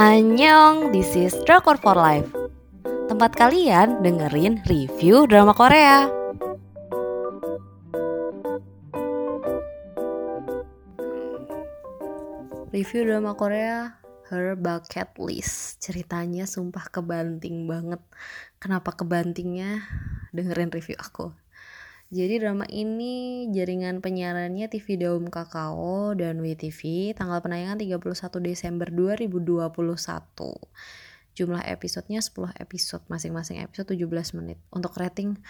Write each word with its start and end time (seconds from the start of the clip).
Annyeong, 0.00 0.88
this 0.88 1.12
is 1.12 1.36
Drakor 1.44 1.76
for 1.76 1.92
Life. 1.92 2.32
Tempat 3.12 3.36
kalian 3.36 4.00
dengerin 4.00 4.64
review 4.64 5.28
drama 5.28 5.52
Korea. 5.52 6.08
Review 12.72 13.04
drama 13.04 13.36
Korea 13.36 14.00
Her 14.32 14.56
Bucket 14.56 15.12
List. 15.20 15.84
Ceritanya 15.84 16.48
sumpah 16.48 16.88
kebanting 16.88 17.68
banget. 17.68 18.00
Kenapa 18.56 18.96
kebantingnya? 18.96 19.84
Dengerin 20.32 20.72
review 20.72 20.96
aku 20.96 21.43
jadi 22.12 22.36
drama 22.36 22.68
ini 22.68 23.48
jaringan 23.48 24.04
penyiarannya 24.04 24.68
TV 24.68 25.00
Daum 25.00 25.32
Kakao 25.32 26.12
dan 26.12 26.44
WTV 26.44 27.12
tanggal 27.16 27.40
penayangan 27.40 27.80
31 27.80 28.44
Desember 28.44 28.88
2021. 28.92 29.80
Jumlah 31.34 31.64
episodenya 31.64 32.20
10 32.20 32.60
episode, 32.60 33.02
masing-masing 33.08 33.64
episode 33.64 33.96
17 33.96 34.36
menit. 34.36 34.60
Untuk 34.68 34.92
rating 35.00 35.40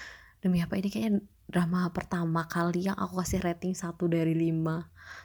demi 0.41 0.63
apa 0.63 0.79
ini 0.79 0.89
kayaknya 0.89 1.21
drama 1.51 1.91
pertama 1.91 2.47
kali 2.47 2.87
yang 2.87 2.97
aku 2.97 3.21
kasih 3.21 3.43
rating 3.43 3.75
1 3.75 3.99
dari 4.07 4.33
5. 4.33 4.55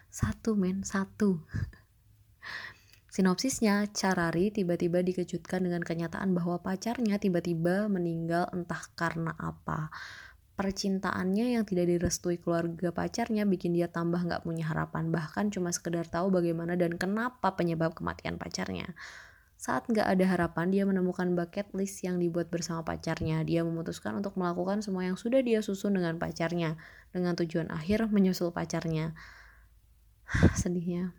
Satu 0.09 0.57
men, 0.57 0.81
satu. 0.81 1.39
Sinopsisnya, 3.13 3.89
Carari 3.93 4.49
tiba-tiba 4.49 5.01
dikejutkan 5.05 5.65
dengan 5.65 5.85
kenyataan 5.85 6.33
bahwa 6.33 6.59
pacarnya 6.61 7.21
tiba-tiba 7.21 7.85
meninggal 7.89 8.49
entah 8.53 8.81
karena 8.97 9.33
apa 9.39 9.93
percintaannya 10.59 11.55
yang 11.55 11.63
tidak 11.63 11.87
direstui 11.87 12.35
keluarga 12.35 12.91
pacarnya 12.91 13.47
bikin 13.47 13.71
dia 13.71 13.87
tambah 13.87 14.19
nggak 14.19 14.43
punya 14.43 14.67
harapan. 14.67 15.07
Bahkan 15.07 15.55
cuma 15.55 15.71
sekedar 15.71 16.03
tahu 16.03 16.27
bagaimana 16.27 16.75
dan 16.75 16.99
kenapa 16.99 17.55
penyebab 17.55 17.95
kematian 17.95 18.35
pacarnya. 18.35 18.91
Saat 19.55 19.87
nggak 19.87 20.03
ada 20.03 20.25
harapan 20.27 20.67
dia 20.67 20.83
menemukan 20.83 21.31
bucket 21.31 21.71
list 21.71 22.03
yang 22.03 22.19
dibuat 22.19 22.51
bersama 22.51 22.83
pacarnya. 22.83 23.39
Dia 23.47 23.63
memutuskan 23.63 24.19
untuk 24.19 24.35
melakukan 24.35 24.83
semua 24.83 25.07
yang 25.07 25.15
sudah 25.15 25.39
dia 25.39 25.63
susun 25.63 25.95
dengan 25.95 26.19
pacarnya 26.19 26.75
dengan 27.15 27.39
tujuan 27.39 27.71
akhir 27.71 28.11
menyusul 28.11 28.51
pacarnya. 28.51 29.15
Sedihnya 30.59 31.15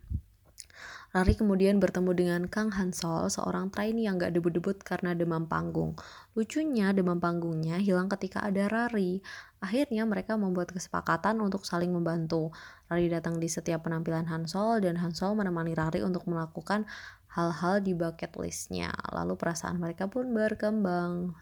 Rari 1.10 1.34
kemudian 1.34 1.82
bertemu 1.82 2.14
dengan 2.14 2.42
Kang 2.46 2.70
Hansol, 2.70 3.26
seorang 3.34 3.74
trainee 3.74 4.06
yang 4.06 4.14
gak 4.14 4.30
debut-debut 4.30 4.78
karena 4.78 5.10
demam 5.10 5.50
panggung. 5.50 5.98
Lucunya, 6.38 6.94
demam 6.94 7.18
panggungnya 7.18 7.82
hilang 7.82 8.06
ketika 8.06 8.46
ada 8.46 8.70
Rari. 8.70 9.18
Akhirnya 9.58 10.06
mereka 10.06 10.38
membuat 10.38 10.70
kesepakatan 10.70 11.42
untuk 11.42 11.66
saling 11.66 11.90
membantu. 11.90 12.54
Rari 12.86 13.10
datang 13.10 13.42
di 13.42 13.50
setiap 13.50 13.90
penampilan 13.90 14.30
Hansol 14.30 14.86
dan 14.86 15.02
Hansol 15.02 15.34
menemani 15.34 15.74
Rari 15.74 15.98
untuk 16.06 16.30
melakukan 16.30 16.86
hal-hal 17.34 17.82
di 17.82 17.90
bucket 17.90 18.30
listnya. 18.38 18.94
Lalu 19.10 19.34
perasaan 19.34 19.82
mereka 19.82 20.06
pun 20.06 20.30
berkembang. 20.30 21.34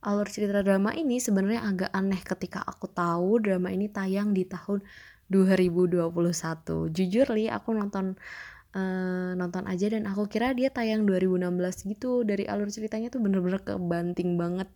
Alur 0.00 0.28
cerita 0.28 0.60
drama 0.60 0.92
ini 0.92 1.20
sebenarnya 1.20 1.64
agak 1.64 1.90
aneh 1.92 2.20
ketika 2.20 2.64
aku 2.64 2.88
tahu 2.88 3.40
drama 3.40 3.68
ini 3.68 3.88
tayang 3.88 4.32
di 4.32 4.48
tahun 4.48 4.84
2021 5.30 6.10
jujur 6.90 7.26
li 7.32 7.46
aku 7.46 7.70
nonton 7.72 8.18
uh, 8.74 9.32
nonton 9.34 9.64
aja 9.66 9.90
dan 9.90 10.06
aku 10.10 10.26
kira 10.26 10.52
dia 10.54 10.70
tayang 10.70 11.06
2016 11.06 11.90
gitu. 11.90 12.22
Dari 12.26 12.46
alur 12.46 12.68
ceritanya 12.70 13.08
tuh 13.10 13.22
bener-bener 13.22 13.62
kebanting 13.62 14.34
banget 14.34 14.68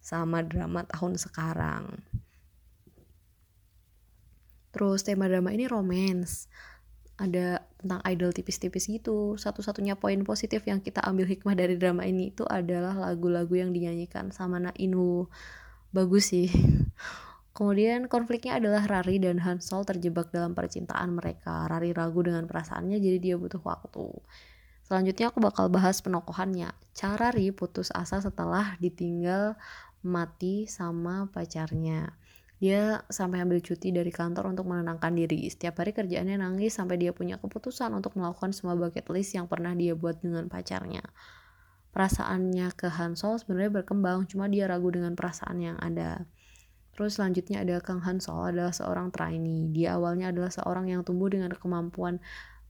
sama 0.00 0.44
drama 0.44 0.84
tahun 0.88 1.20
sekarang. 1.20 1.84
Terus 4.72 5.04
tema 5.04 5.28
drama 5.28 5.52
ini 5.52 5.68
romance. 5.68 6.48
Ada 7.18 7.66
tentang 7.82 7.98
idol 8.06 8.30
tipis-tipis 8.30 8.86
gitu. 8.86 9.34
Satu-satunya 9.34 9.98
poin 9.98 10.22
positif 10.22 10.62
yang 10.70 10.78
kita 10.78 11.02
ambil 11.02 11.26
hikmah 11.26 11.58
dari 11.58 11.74
drama 11.74 12.06
ini 12.06 12.30
itu 12.30 12.46
adalah 12.46 12.94
lagu-lagu 12.94 13.50
yang 13.58 13.74
dinyanyikan 13.74 14.30
sama 14.30 14.62
Na 14.62 14.70
Inwoo 14.78 15.26
bagus 15.88 16.36
sih 16.36 16.52
Kemudian 17.56 18.06
konfliknya 18.06 18.56
adalah 18.58 18.86
Rari 18.86 19.18
dan 19.18 19.42
Hansol 19.42 19.82
terjebak 19.82 20.30
dalam 20.30 20.54
percintaan 20.54 21.16
mereka. 21.16 21.66
Rari 21.66 21.90
ragu 21.90 22.22
dengan 22.22 22.46
perasaannya 22.46 22.98
jadi 23.02 23.18
dia 23.18 23.34
butuh 23.34 23.60
waktu. 23.64 24.08
Selanjutnya 24.86 25.28
aku 25.28 25.44
bakal 25.44 25.68
bahas 25.68 26.00
penokohannya. 26.00 26.72
Cara 26.96 27.28
Rari 27.28 27.52
putus 27.52 27.92
asa 27.92 28.22
setelah 28.24 28.78
ditinggal 28.80 29.58
mati 30.06 30.70
sama 30.70 31.26
pacarnya. 31.28 32.14
Dia 32.58 33.06
sampai 33.06 33.46
ambil 33.46 33.62
cuti 33.62 33.94
dari 33.94 34.10
kantor 34.10 34.50
untuk 34.50 34.66
menenangkan 34.66 35.14
diri. 35.14 35.46
Setiap 35.46 35.78
hari 35.78 35.94
kerjaannya 35.94 36.42
nangis 36.42 36.74
sampai 36.74 36.98
dia 36.98 37.14
punya 37.14 37.38
keputusan 37.38 37.94
untuk 37.94 38.18
melakukan 38.18 38.50
semua 38.50 38.74
bucket 38.74 39.06
list 39.14 39.38
yang 39.38 39.46
pernah 39.46 39.76
dia 39.78 39.94
buat 39.94 40.18
dengan 40.18 40.50
pacarnya. 40.50 41.06
Perasaannya 41.94 42.74
ke 42.74 42.90
Hansol 42.90 43.38
sebenarnya 43.38 43.82
berkembang, 43.82 44.26
cuma 44.26 44.50
dia 44.50 44.66
ragu 44.66 44.90
dengan 44.90 45.14
perasaan 45.14 45.58
yang 45.62 45.78
ada. 45.78 46.26
Terus 46.98 47.14
selanjutnya 47.14 47.62
ada 47.62 47.78
Kang 47.78 48.02
Hansol 48.02 48.50
adalah 48.50 48.74
seorang 48.74 49.14
trainee. 49.14 49.70
Dia 49.70 49.94
awalnya 49.94 50.34
adalah 50.34 50.50
seorang 50.50 50.90
yang 50.90 51.06
tumbuh 51.06 51.30
dengan 51.30 51.54
kemampuan 51.54 52.18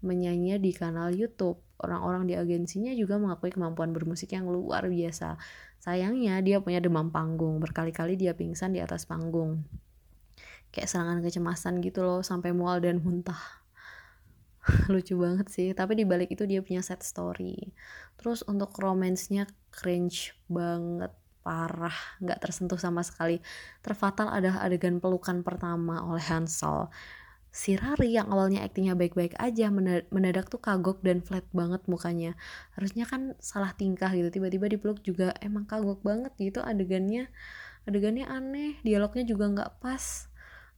menyanyi 0.04 0.60
di 0.60 0.76
kanal 0.76 1.08
YouTube. 1.16 1.56
Orang-orang 1.80 2.28
di 2.28 2.36
agensinya 2.36 2.92
juga 2.92 3.16
mengakui 3.16 3.48
kemampuan 3.48 3.96
bermusik 3.96 4.36
yang 4.36 4.44
luar 4.44 4.84
biasa. 4.84 5.40
Sayangnya 5.80 6.44
dia 6.44 6.60
punya 6.60 6.76
demam 6.76 7.08
panggung. 7.08 7.56
Berkali-kali 7.56 8.20
dia 8.20 8.36
pingsan 8.36 8.76
di 8.76 8.84
atas 8.84 9.08
panggung. 9.08 9.64
Kayak 10.76 10.92
serangan 10.92 11.24
kecemasan 11.24 11.80
gitu 11.80 12.04
loh 12.04 12.20
sampai 12.20 12.52
mual 12.52 12.84
dan 12.84 13.00
muntah. 13.00 13.64
Lucu 14.92 15.16
banget 15.16 15.48
sih, 15.48 15.72
tapi 15.72 15.96
di 15.96 16.04
balik 16.04 16.36
itu 16.36 16.44
dia 16.44 16.60
punya 16.60 16.84
set 16.84 17.00
story. 17.00 17.72
Terus 18.20 18.44
untuk 18.44 18.76
romansnya 18.76 19.48
cringe 19.72 20.36
banget 20.52 21.16
parah 21.48 21.96
nggak 22.20 22.44
tersentuh 22.44 22.76
sama 22.76 23.00
sekali. 23.00 23.40
Terfatal 23.80 24.28
adalah 24.28 24.60
adegan 24.68 25.00
pelukan 25.00 25.40
pertama 25.40 26.04
oleh 26.04 26.20
Hansel. 26.20 26.92
Si 27.48 27.72
Rari 27.72 28.12
yang 28.12 28.28
awalnya 28.28 28.60
aktingnya 28.60 28.92
baik-baik 28.92 29.32
aja 29.40 29.72
mendadak 30.12 30.52
tuh 30.52 30.60
kagok 30.60 31.00
dan 31.00 31.24
flat 31.24 31.48
banget 31.56 31.80
mukanya. 31.88 32.36
Harusnya 32.76 33.08
kan 33.08 33.32
salah 33.40 33.72
tingkah 33.72 34.12
gitu 34.12 34.28
tiba-tiba 34.28 34.68
dipeluk 34.68 35.00
juga 35.00 35.32
emang 35.40 35.64
kagok 35.64 36.04
banget 36.04 36.36
gitu 36.36 36.60
adegannya 36.60 37.32
adegannya 37.88 38.28
aneh 38.28 38.76
dialognya 38.84 39.24
juga 39.24 39.48
nggak 39.48 39.80
pas. 39.80 40.28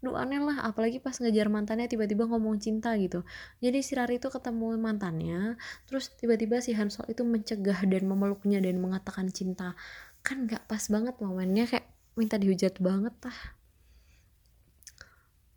Duh 0.01 0.17
aneh 0.17 0.41
lah, 0.41 0.65
apalagi 0.65 0.97
pas 0.97 1.13
ngejar 1.13 1.53
mantannya 1.53 1.85
tiba-tiba 1.85 2.25
ngomong 2.25 2.57
cinta 2.57 2.97
gitu. 2.97 3.21
Jadi 3.61 3.85
si 3.85 3.93
Rari 3.93 4.17
itu 4.17 4.33
ketemu 4.33 4.81
mantannya, 4.81 5.61
terus 5.85 6.09
tiba-tiba 6.17 6.65
si 6.65 6.73
Hansol 6.73 7.13
itu 7.13 7.21
mencegah 7.21 7.85
dan 7.85 8.09
memeluknya 8.09 8.65
dan 8.65 8.81
mengatakan 8.81 9.29
cinta 9.29 9.77
kan 10.21 10.47
nggak 10.47 10.69
pas 10.69 10.85
banget 10.93 11.17
momennya 11.19 11.65
kayak 11.69 11.87
minta 12.19 12.37
dihujat 12.37 12.77
banget 12.79 13.15
lah. 13.25 13.39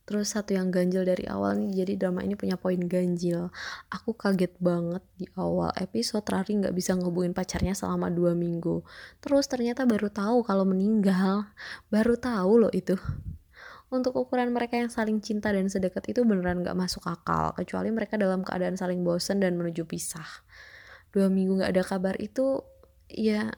Terus 0.03 0.35
satu 0.35 0.51
yang 0.51 0.67
ganjil 0.67 1.07
dari 1.07 1.23
awal 1.31 1.55
nih 1.63 1.83
jadi 1.83 1.93
drama 1.95 2.27
ini 2.27 2.35
punya 2.35 2.59
poin 2.59 2.79
ganjil. 2.91 3.47
Aku 3.87 4.11
kaget 4.11 4.51
banget 4.59 4.99
di 5.15 5.31
awal 5.39 5.71
episode 5.79 6.27
Rari 6.27 6.59
nggak 6.59 6.75
bisa 6.75 6.99
ngehubungin 6.99 7.31
pacarnya 7.31 7.71
selama 7.71 8.11
dua 8.11 8.35
minggu. 8.35 8.83
Terus 9.23 9.47
ternyata 9.47 9.87
baru 9.87 10.11
tahu 10.11 10.43
kalau 10.43 10.67
meninggal. 10.67 11.47
Baru 11.87 12.19
tahu 12.19 12.67
loh 12.67 12.73
itu. 12.75 12.99
Untuk 13.93 14.17
ukuran 14.17 14.49
mereka 14.51 14.75
yang 14.75 14.89
saling 14.89 15.21
cinta 15.23 15.53
dan 15.53 15.69
sedekat 15.69 16.01
itu 16.09 16.25
beneran 16.25 16.65
gak 16.65 16.73
masuk 16.73 17.05
akal 17.05 17.53
kecuali 17.53 17.93
mereka 17.93 18.17
dalam 18.17 18.41
keadaan 18.41 18.73
saling 18.73 19.05
bosan 19.05 19.37
dan 19.37 19.53
menuju 19.53 19.85
pisah. 19.85 20.25
Dua 21.13 21.29
minggu 21.29 21.61
gak 21.61 21.77
ada 21.77 21.83
kabar 21.85 22.17
itu 22.17 22.65
ya 23.05 23.53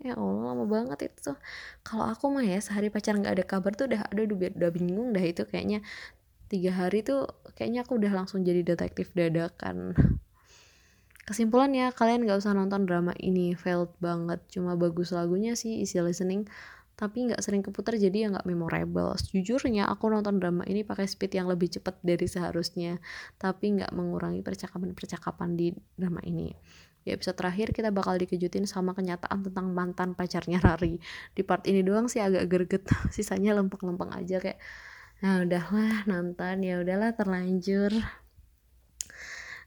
ya 0.00 0.16
Allah 0.16 0.56
lama 0.56 0.64
banget 0.64 1.12
itu 1.12 1.32
tuh. 1.32 1.38
Kalau 1.84 2.08
aku 2.08 2.32
mah 2.32 2.44
ya 2.44 2.56
sehari 2.58 2.88
pacaran 2.88 3.20
nggak 3.20 3.34
ada 3.40 3.44
kabar 3.44 3.72
tuh 3.76 3.92
udah 3.92 4.08
ada 4.08 4.20
udah, 4.24 4.36
udah 4.56 4.70
bingung 4.72 5.12
dah 5.12 5.24
itu 5.24 5.44
kayaknya. 5.44 5.84
Tiga 6.50 6.74
hari 6.74 7.06
tuh 7.06 7.30
kayaknya 7.54 7.86
aku 7.86 8.00
udah 8.00 8.10
langsung 8.10 8.42
jadi 8.42 8.64
detektif 8.64 9.14
dadakan. 9.14 9.94
Kesimpulannya 11.30 11.94
kalian 11.94 12.26
nggak 12.26 12.42
usah 12.42 12.58
nonton 12.58 12.90
drama 12.90 13.14
ini 13.22 13.54
failed 13.54 13.94
banget. 14.02 14.42
Cuma 14.50 14.74
bagus 14.74 15.14
lagunya 15.14 15.54
sih 15.54 15.78
isi 15.78 16.02
listening. 16.02 16.48
Tapi 16.98 17.30
nggak 17.30 17.40
sering 17.40 17.62
keputar 17.62 17.94
jadi 17.94 18.26
ya 18.26 18.34
nggak 18.34 18.44
memorable. 18.50 19.14
Jujurnya 19.30 19.86
aku 19.86 20.10
nonton 20.10 20.42
drama 20.42 20.66
ini 20.66 20.82
pakai 20.82 21.06
speed 21.06 21.38
yang 21.38 21.46
lebih 21.46 21.70
cepat 21.70 21.96
dari 22.02 22.26
seharusnya, 22.26 22.98
tapi 23.38 23.72
nggak 23.78 23.94
mengurangi 23.94 24.42
percakapan-percakapan 24.42 25.56
di 25.56 25.72
drama 25.96 26.20
ini. 26.26 26.52
Di 27.00 27.16
episode 27.16 27.36
terakhir 27.40 27.72
kita 27.72 27.88
bakal 27.88 28.20
dikejutin 28.20 28.68
sama 28.68 28.92
kenyataan 28.92 29.40
tentang 29.46 29.72
mantan 29.72 30.12
pacarnya 30.12 30.60
Rari. 30.60 31.00
Di 31.32 31.42
part 31.42 31.64
ini 31.64 31.80
doang 31.80 32.12
sih 32.12 32.20
agak 32.20 32.46
greget, 32.48 32.84
sisanya 33.14 33.56
lempeng-lempeng 33.56 34.12
aja 34.12 34.40
kayak 34.40 34.60
nah 35.20 35.44
udahlah 35.44 36.08
nonton 36.08 36.64
ya 36.64 36.80
udahlah 36.80 37.12
terlanjur. 37.16 37.92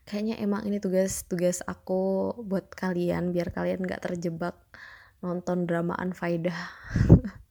Kayaknya 0.04 0.36
emang 0.44 0.68
ini 0.68 0.84
tugas-tugas 0.84 1.64
aku 1.64 2.36
buat 2.44 2.74
kalian 2.76 3.32
biar 3.32 3.56
kalian 3.56 3.88
gak 3.88 4.04
terjebak 4.04 4.60
nonton 5.24 5.64
drama 5.64 5.96
Anfaidah. 5.96 6.58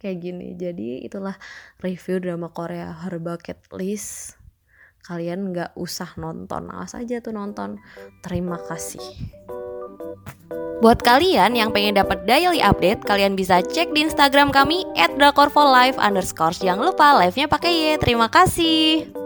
kayak 0.00 0.18
gini 0.20 0.52
jadi 0.58 1.00
itulah 1.06 1.38
review 1.80 2.20
drama 2.20 2.50
Korea 2.52 2.92
Her 2.92 3.16
Bucket 3.22 3.62
List 3.72 4.41
kalian 5.02 5.50
nggak 5.50 5.74
usah 5.74 6.14
nonton 6.18 6.70
awas 6.70 6.94
aja 6.94 7.18
tuh 7.18 7.34
nonton 7.34 7.78
terima 8.22 8.58
kasih 8.58 9.02
Buat 10.82 10.98
kalian 11.06 11.54
yang 11.54 11.70
pengen 11.70 11.94
dapat 11.94 12.26
daily 12.26 12.58
update, 12.58 13.06
kalian 13.06 13.38
bisa 13.38 13.62
cek 13.62 13.94
di 13.94 14.02
Instagram 14.02 14.50
kami 14.50 14.82
@drakorfolive. 14.98 15.94
Jangan 15.94 16.82
lupa 16.82 17.22
live-nya 17.22 17.46
pakai 17.46 17.70
Y. 17.70 18.02
Terima 18.02 18.26
kasih. 18.26 19.21